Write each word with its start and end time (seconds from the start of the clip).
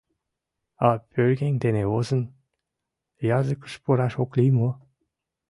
—А 0.87 0.89
пӧръеҥ 1.09 1.53
дене 1.63 1.83
возын, 1.91 2.21
языкыш 3.37 3.73
пураш 3.83 4.13
ок 4.23 4.31
лий 4.37 4.51
мо?! 4.57 4.69